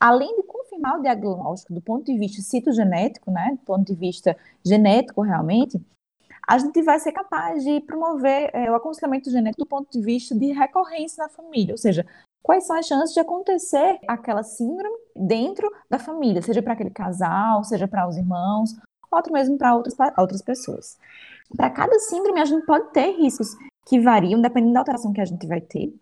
[0.00, 4.36] Além de confirmar o diagnóstico do ponto de vista citogenético, né, do ponto de vista
[4.64, 5.80] genético realmente,
[6.46, 10.34] a gente vai ser capaz de promover é, o aconselhamento genético do ponto de vista
[10.34, 12.06] de recorrência na família, ou seja,
[12.42, 17.64] quais são as chances de acontecer aquela síndrome dentro da família, seja para aquele casal,
[17.64, 18.74] seja para os irmãos,
[19.10, 20.98] ou até mesmo para outras, outras pessoas.
[21.56, 25.24] Para cada síndrome, a gente pode ter riscos que variam dependendo da alteração que a
[25.24, 25.94] gente vai ter.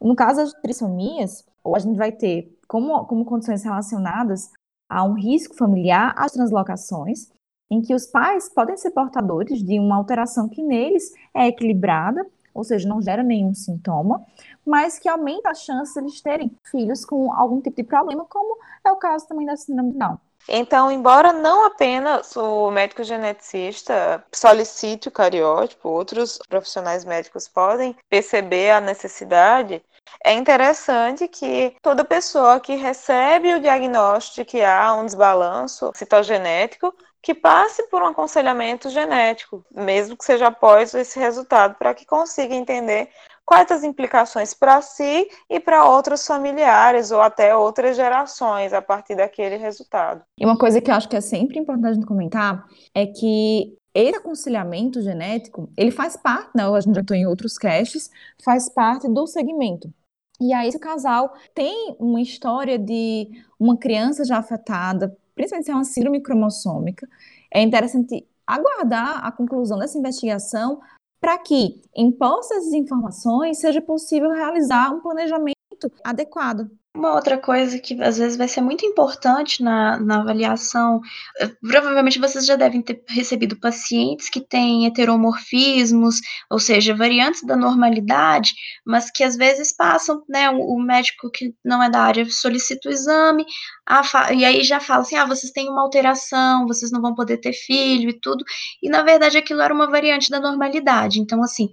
[0.00, 4.52] No caso das trissomias, ou a gente vai ter como, como condições relacionadas
[4.88, 7.30] a um risco familiar, as translocações,
[7.70, 12.64] em que os pais podem ser portadores de uma alteração que neles é equilibrada, ou
[12.64, 14.24] seja, não gera nenhum sintoma,
[14.66, 18.58] mas que aumenta a chance de eles terem filhos com algum tipo de problema, como
[18.84, 20.18] é o caso também da síndrome de Down.
[20.48, 28.70] Então, embora não apenas o médico geneticista solicite o cariótipo, outros profissionais médicos podem perceber
[28.70, 29.82] a necessidade,
[30.24, 36.94] é interessante que toda pessoa que recebe o diagnóstico de que há um desbalanço citogenético
[37.28, 42.54] que passe por um aconselhamento genético, mesmo que seja após esse resultado, para que consiga
[42.54, 43.10] entender
[43.44, 49.14] quais as implicações para si e para outros familiares ou até outras gerações a partir
[49.14, 50.22] daquele resultado.
[50.38, 52.64] E uma coisa que eu acho que é sempre importante comentar
[52.94, 57.58] é que esse aconselhamento genético, ele faz parte, né, a gente já estou em outros
[57.58, 58.10] casts,
[58.42, 59.92] faz parte do segmento.
[60.40, 63.28] E aí, se o casal tem uma história de
[63.60, 67.08] uma criança já afetada principalmente se é uma síndrome cromossômica,
[67.52, 70.80] é interessante aguardar a conclusão dessa investigação
[71.20, 75.56] para que, em postas informações, seja possível realizar um planejamento
[76.04, 76.70] adequado.
[76.98, 81.00] Uma outra coisa que às vezes vai ser muito importante na, na avaliação,
[81.38, 86.16] eh, provavelmente vocês já devem ter recebido pacientes que têm heteromorfismos,
[86.50, 88.52] ou seja, variantes da normalidade,
[88.84, 92.88] mas que às vezes passam, né, o, o médico que não é da área solicita
[92.88, 93.46] o exame,
[93.86, 97.36] a, e aí já fala assim, ah, vocês têm uma alteração, vocês não vão poder
[97.36, 98.44] ter filho e tudo,
[98.82, 101.68] e na verdade aquilo era uma variante da normalidade, então assim,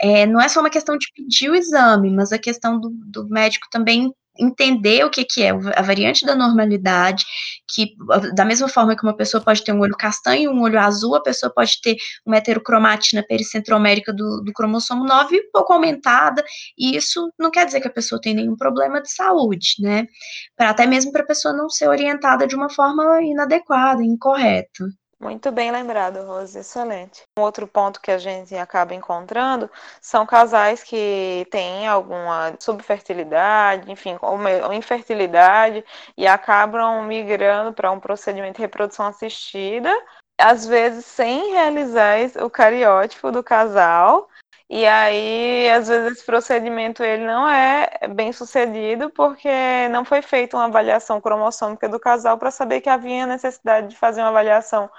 [0.00, 3.28] é, não é só uma questão de pedir o exame, mas a questão do, do
[3.28, 7.24] médico também entender o que, que é a variante da normalidade,
[7.68, 7.94] que
[8.34, 11.16] da mesma forma que uma pessoa pode ter um olho castanho e um olho azul,
[11.16, 16.44] a pessoa pode ter uma heterocromatina pericentromérica do, do cromossomo 9 pouco aumentada,
[16.76, 20.06] e isso não quer dizer que a pessoa tem nenhum problema de saúde, né?
[20.56, 24.84] Pra, até mesmo para a pessoa não ser orientada de uma forma inadequada, incorreta.
[25.20, 27.22] Muito bem lembrado, Rose, excelente.
[27.36, 29.68] Um outro ponto que a gente acaba encontrando
[30.00, 35.84] são casais que têm alguma subfertilidade, enfim, ou infertilidade,
[36.16, 39.92] e acabam migrando para um procedimento de reprodução assistida,
[40.40, 44.28] às vezes sem realizar o cariótipo do casal,
[44.70, 49.48] e aí, às vezes, esse procedimento ele não é bem sucedido porque
[49.88, 54.20] não foi feita uma avaliação cromossômica do casal para saber que havia necessidade de fazer
[54.20, 54.90] uma avaliação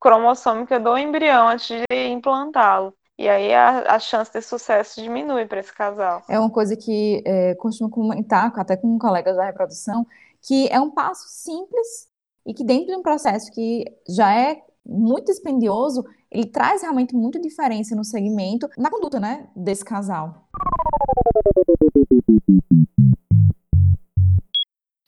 [0.00, 2.94] cromossômica do embrião antes de implantá-lo.
[3.18, 6.22] E aí a, a, chance de sucesso diminui para esse casal.
[6.28, 10.06] É uma coisa que é, costumo comentar até com colegas da reprodução,
[10.42, 12.08] que é um passo simples
[12.44, 17.40] e que dentro de um processo que já é muito dispendioso, ele traz realmente muita
[17.40, 20.46] diferença no segmento, na conduta, né, desse casal.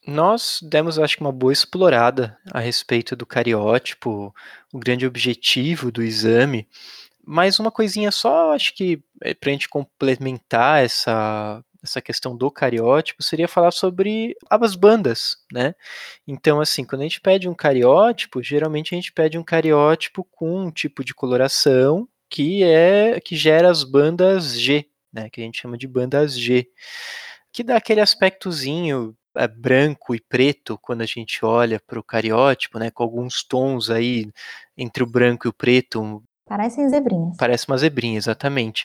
[0.08, 4.34] Nós demos, acho que, uma boa explorada a respeito do cariótipo,
[4.72, 6.66] o grande objetivo do exame,
[7.22, 12.50] mas uma coisinha só, acho que, é, para a gente complementar essa, essa questão do
[12.50, 15.74] cariótipo seria falar sobre as bandas, né?
[16.26, 20.58] Então, assim, quando a gente pede um cariótipo, geralmente a gente pede um cariótipo com
[20.64, 25.28] um tipo de coloração que é que gera as bandas G, né?
[25.28, 26.66] Que a gente chama de bandas G,
[27.52, 32.78] que dá aquele aspectozinho é, branco e preto quando a gente olha para o cariótipo,
[32.78, 32.90] né?
[32.90, 34.30] Com alguns tons aí
[34.76, 36.22] entre o branco e o preto.
[36.46, 37.36] Parecem zebrinhas.
[37.38, 38.84] Parece uma zebrinha, exatamente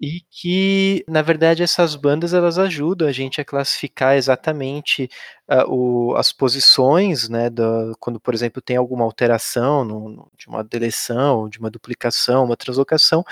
[0.00, 5.10] e que, na verdade, essas bandas elas ajudam a gente a classificar exatamente
[5.50, 10.46] uh, o, as posições, né, da, quando, por exemplo, tem alguma alteração no, no, de
[10.48, 13.24] uma deleção, de uma duplicação, uma translocação,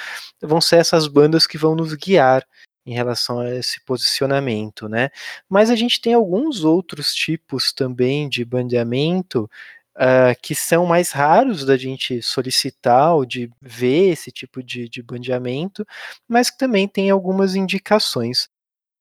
[0.42, 2.44] vão ser essas bandas que vão nos guiar
[2.86, 5.10] em relação a esse posicionamento, né?
[5.48, 9.50] Mas a gente tem alguns outros tipos também de bandeamento
[9.96, 15.02] uh, que são mais raros da gente solicitar ou de ver esse tipo de, de
[15.02, 15.86] bandeamento,
[16.28, 18.48] mas que também tem algumas indicações.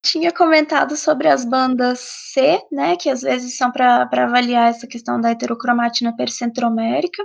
[0.03, 5.19] Tinha comentado sobre as bandas C, né, que às vezes são para avaliar essa questão
[5.19, 7.23] da heterocromatina pericentromérica,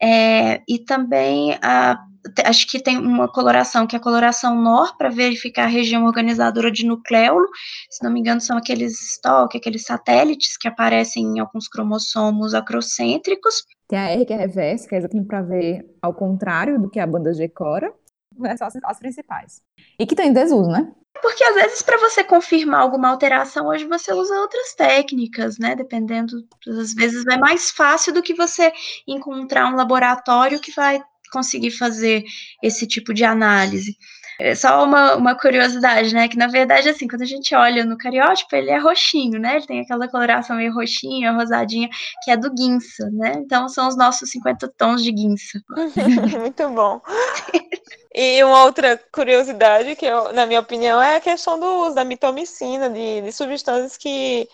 [0.00, 1.96] é, e também a
[2.44, 6.70] acho que tem uma coloração, que é a coloração NOR, para verificar a região organizadora
[6.70, 7.46] de nucleolo.
[7.90, 13.64] Se não me engano, são aqueles stalk, aqueles satélites que aparecem em alguns cromossomos acrocêntricos.
[13.88, 17.00] Tem a R, que é reversa, que é exatamente para ver ao contrário do que
[17.00, 17.92] a banda G cora.
[18.56, 19.60] São as, as principais.
[19.98, 20.90] E que tem em desuso, né?
[21.20, 25.76] Porque às vezes para você confirmar alguma alteração hoje você usa outras técnicas, né?
[25.76, 28.72] Dependendo, às vezes é mais fácil do que você
[29.06, 32.24] encontrar um laboratório que vai conseguir fazer
[32.62, 33.96] esse tipo de análise.
[34.40, 36.26] É só uma, uma curiosidade, né?
[36.28, 39.56] Que na verdade, assim, quando a gente olha no cariótipo, ele é roxinho, né?
[39.56, 41.88] Ele tem aquela coloração meio roxinha, rosadinha,
[42.24, 43.34] que é do guinça, né?
[43.36, 45.60] Então são os nossos 50 tons de guinça.
[46.40, 47.00] Muito bom.
[48.14, 52.04] E uma outra curiosidade, que eu, na minha opinião, é a questão do uso da
[52.04, 54.46] mitomicina, de, de substâncias que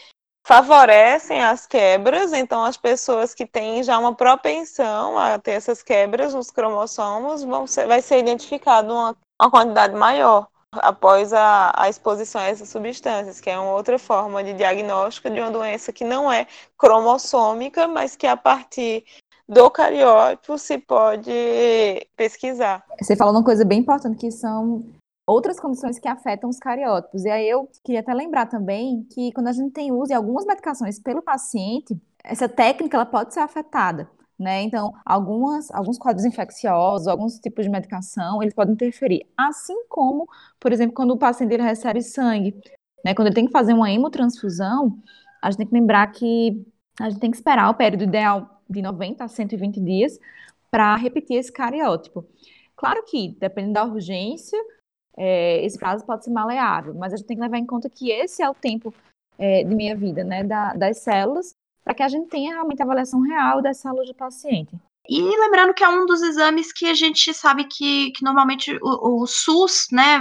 [0.49, 6.33] favorecem as quebras, então as pessoas que têm já uma propensão a ter essas quebras
[6.33, 12.41] nos cromossomos vão ser, vai ser identificado uma, uma quantidade maior após a, a, exposição
[12.41, 16.33] a essas substâncias, que é uma outra forma de diagnóstico de uma doença que não
[16.33, 16.47] é
[16.79, 19.05] cromossômica, mas que a partir
[19.47, 21.31] do cariótipo se pode
[22.17, 22.83] pesquisar.
[22.99, 24.83] Você falou uma coisa bem importante que são
[25.29, 27.25] outras condições que afetam os cariótipos.
[27.25, 30.47] E aí eu queria até lembrar também que quando a gente tem uso de algumas
[30.47, 34.11] medicações pelo paciente, essa técnica ela pode ser afetada.
[34.39, 34.63] Né?
[34.63, 39.27] Então, algumas, alguns quadros infecciosos, alguns tipos de medicação, eles podem interferir.
[39.37, 40.27] Assim como,
[40.59, 42.55] por exemplo, quando o paciente ele recebe sangue,
[43.05, 43.15] né?
[43.15, 44.97] quando ele tem que fazer uma hemotransfusão,
[45.43, 46.65] a gente tem que lembrar que
[47.01, 50.19] a gente tem que esperar o período ideal de 90 a 120 dias
[50.71, 52.25] para repetir esse cariótipo.
[52.77, 54.59] Claro que, dependendo da urgência,
[55.19, 58.11] é, esse prazo pode ser maleável, mas a gente tem que levar em conta que
[58.11, 58.95] esse é o tempo
[59.37, 62.85] é, de minha vida, né, da, das células, para que a gente tenha realmente a
[62.85, 64.71] avaliação real das células do paciente.
[65.11, 69.23] E lembrando que é um dos exames que a gente sabe que, que normalmente o,
[69.23, 70.21] o, SUS, né,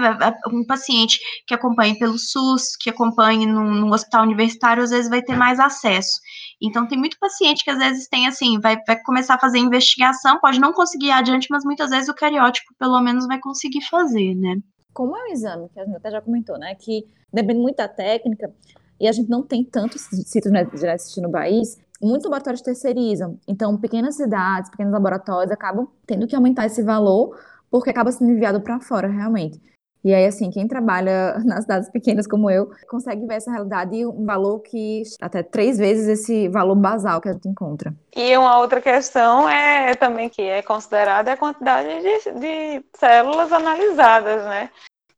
[0.52, 5.36] um paciente que acompanhe pelo SUS, que acompanhe num, hospital universitário, às vezes vai ter
[5.36, 6.22] mais acesso.
[6.62, 10.40] Então, tem muito paciente que às vezes tem, assim, vai, vai começar a fazer investigação,
[10.40, 14.36] pode não conseguir ir adiante, mas muitas vezes o cariótipo, pelo menos, vai conseguir fazer,
[14.36, 14.56] né
[14.98, 17.88] como é um exame, que a gente até já comentou, né, que depende muito da
[17.88, 18.52] técnica,
[19.00, 23.40] e a gente não tem tantos sítios de assistir no país, muitos laboratórios terceirizam.
[23.48, 27.40] Então, pequenas cidades, pequenos laboratórios acabam tendo que aumentar esse valor,
[27.70, 29.62] porque acaba sendo enviado para fora, realmente.
[30.04, 34.06] E aí, assim, quem trabalha nas cidades pequenas como eu, consegue ver essa realidade e
[34.06, 37.94] um valor que até três vezes esse valor basal que a gente encontra.
[38.16, 44.44] E uma outra questão é também que é considerada a quantidade de, de células analisadas,
[44.46, 44.70] né?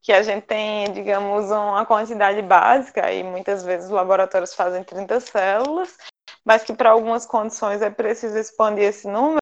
[0.02, 5.20] Que a gente tem, digamos, uma quantidade básica, e muitas vezes os laboratórios fazem 30
[5.20, 5.96] células,
[6.44, 9.40] mas que para algumas condições é preciso expandir esse número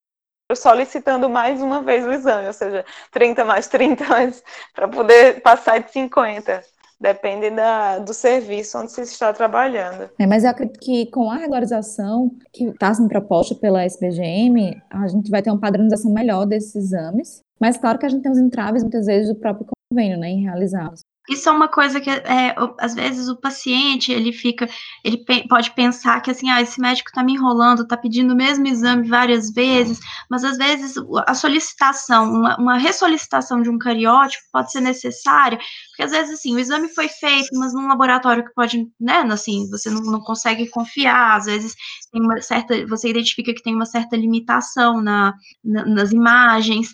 [0.55, 4.05] solicitando mais uma vez o exame, ou seja, 30 mais 30
[4.73, 6.63] para poder passar de 50.
[6.99, 10.09] Depende da, do serviço onde se está trabalhando.
[10.17, 15.07] É, mas eu acredito que com a regularização que está sendo proposta pela SBGM, a
[15.07, 17.41] gente vai ter uma padronização melhor desses exames.
[17.59, 20.43] Mas claro que a gente tem os entraves, muitas vezes, do próprio convênio, né, em
[20.43, 21.01] realizá-los.
[21.29, 24.67] Isso é uma coisa que, é, às vezes, o paciente, ele fica,
[25.03, 28.65] ele pode pensar que, assim, ah, esse médico está me enrolando, está pedindo o mesmo
[28.65, 29.99] exame várias vezes,
[30.29, 30.95] mas, às vezes,
[31.27, 35.57] a solicitação, uma, uma ressolicitação de um cariótipo pode ser necessária,
[35.89, 39.69] porque, às vezes, assim, o exame foi feito, mas num laboratório que pode, né, assim,
[39.69, 41.75] você não, não consegue confiar, às vezes,
[42.11, 46.89] tem uma certa, você identifica que tem uma certa limitação na, na nas imagens,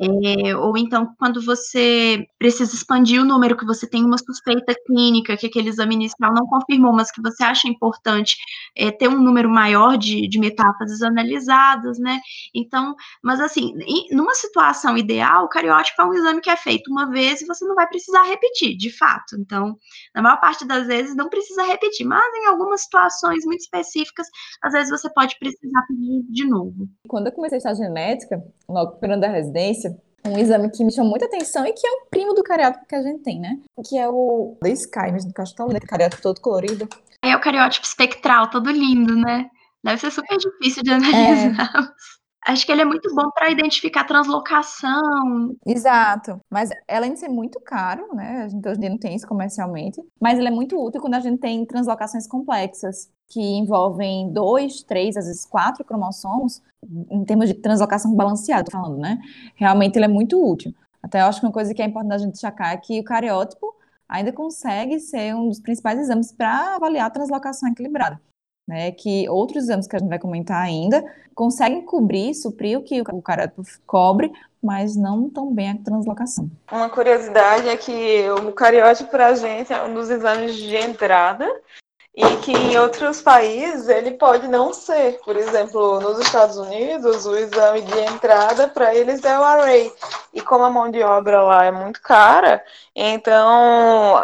[0.00, 5.36] é, ou então, quando você precisa expandir o número, que você tem uma suspeita clínica,
[5.36, 8.36] que aquele exame inicial não confirmou, mas que você acha importante
[8.76, 12.20] é, ter um número maior de, de metáfases analisadas, né?
[12.54, 16.90] Então, mas assim, em, numa situação ideal, o cariótipo é um exame que é feito
[16.90, 19.36] uma vez e você não vai precisar repetir, de fato.
[19.38, 19.76] Então,
[20.14, 24.26] na maior parte das vezes, não precisa repetir, mas em algumas situações muito específicas,
[24.62, 26.88] às vezes você pode precisar pedir de novo.
[27.06, 31.26] Quando eu comecei a genética, logo no da residência, um exame que me chamou muita
[31.26, 33.58] atenção e que é um primo do cariótipo que a gente tem, né?
[33.88, 36.88] Que é o The Sky, mas no caso tá lindo, cariótipo todo colorido.
[37.24, 39.50] É o cariótipo espectral, todo lindo, né?
[39.84, 41.70] Deve ser super difícil de analisar.
[41.74, 42.12] É.
[42.52, 45.54] Acho que ele é muito bom para identificar translocação.
[45.64, 46.40] Exato.
[46.50, 48.42] Mas além de ser muito caro, né?
[48.44, 51.14] A gente hoje em dia não tem isso comercialmente, mas ele é muito útil quando
[51.14, 56.60] a gente tem translocações complexas que envolvem dois, três, às vezes quatro cromossomos,
[57.10, 59.18] em termos de translocação balanceada, falando, né?
[59.54, 60.74] Realmente ele é muito útil.
[61.02, 63.04] Até eu acho que uma coisa que é importante a gente destacar é que o
[63.04, 63.74] cariótipo
[64.06, 68.20] ainda consegue ser um dos principais exames para avaliar a translocação equilibrada.
[68.68, 71.04] Né, que outros exames que a gente vai comentar ainda
[71.34, 74.30] conseguem cobrir, suprir o que o cariótipo cobre,
[74.62, 76.48] mas não tão bem a translocação.
[76.70, 81.44] Uma curiosidade é que o cariótipo para a gente é um dos exames de entrada
[82.14, 85.18] e que em outros países ele pode não ser.
[85.24, 89.92] Por exemplo, nos Estados Unidos, o exame de entrada para eles é o array.
[90.32, 92.62] E como a mão de obra lá é muito cara,
[92.94, 94.20] então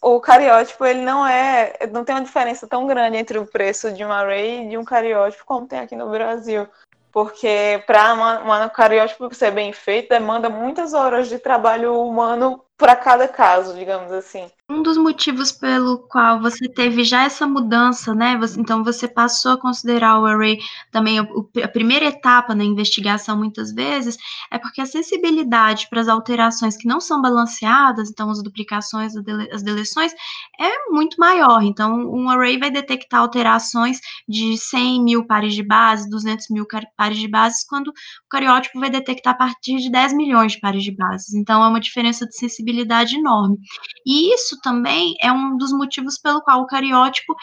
[0.00, 4.04] o cariótipo ele não é, não tem uma diferença tão grande entre o preço de
[4.04, 6.68] um array e de um cariótipo como tem aqui no Brasil.
[7.10, 13.26] Porque para um cariótipo ser bem feito demanda muitas horas de trabalho humano para cada
[13.26, 14.48] caso, digamos assim.
[14.70, 18.36] Um dos motivos pelo qual você teve já essa mudança, né?
[18.36, 20.58] Você, então você passou a considerar o array
[20.92, 21.26] também a,
[21.64, 24.18] a primeira etapa na investigação, muitas vezes,
[24.50, 29.14] é porque a sensibilidade para as alterações que não são balanceadas, então as duplicações,
[29.50, 30.12] as deleções,
[30.60, 31.62] é muito maior.
[31.62, 33.98] Então, um array vai detectar alterações
[34.28, 38.90] de 100 mil pares de base, 200 mil pares de bases, quando o cariótipo vai
[38.90, 41.32] detectar a partir de 10 milhões de pares de bases.
[41.32, 43.56] Então, é uma diferença de sensibilidade enorme.
[44.04, 47.34] E isso também é um dos motivos pelo qual o cariótipo,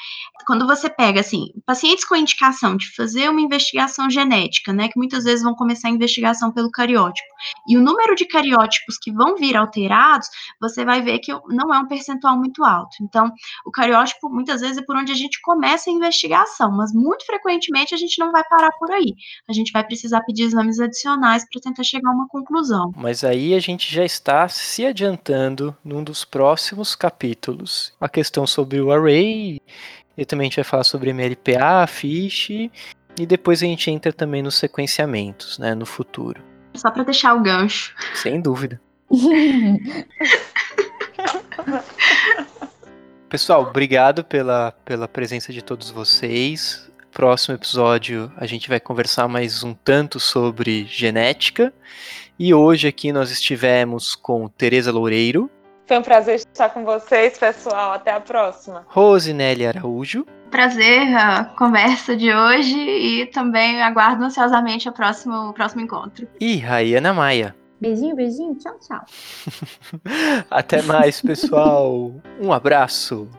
[0.45, 5.23] quando você pega, assim, pacientes com indicação de fazer uma investigação genética, né, que muitas
[5.23, 7.27] vezes vão começar a investigação pelo cariótipo,
[7.67, 10.27] e o número de cariótipos que vão vir alterados,
[10.59, 12.95] você vai ver que não é um percentual muito alto.
[13.01, 13.31] Então,
[13.65, 17.93] o cariótipo, muitas vezes, é por onde a gente começa a investigação, mas muito frequentemente
[17.93, 19.13] a gente não vai parar por aí.
[19.49, 22.91] A gente vai precisar pedir exames adicionais para tentar chegar a uma conclusão.
[22.95, 28.47] Mas aí a gente já está se adiantando adiantando num dos próximos capítulos a questão
[28.47, 29.61] sobre o array,
[30.17, 34.41] e também a gente vai falar sobre MLPA, Fish, e depois a gente entra também
[34.41, 36.41] nos sequenciamentos, né, no futuro.
[36.73, 37.93] Só para deixar o gancho.
[38.15, 38.81] Sem dúvida.
[43.29, 46.89] Pessoal, obrigado pela, pela presença de todos vocês.
[47.11, 51.71] Próximo episódio a gente vai conversar mais um tanto sobre genética.
[52.37, 55.51] E hoje aqui nós estivemos com Tereza Loureiro.
[55.87, 57.93] Foi um prazer estar com vocês, pessoal.
[57.93, 58.83] Até a próxima.
[58.87, 60.25] Rosinelli Araújo.
[60.49, 66.27] Prazer a conversa de hoje e também aguardo ansiosamente o próximo, o próximo encontro.
[66.39, 67.55] E Raiana Maia.
[67.79, 68.55] Beijinho, beijinho.
[68.55, 69.05] Tchau, tchau.
[70.49, 72.13] Até mais, pessoal.
[72.41, 73.29] um abraço.